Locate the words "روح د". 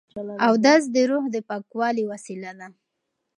1.09-1.35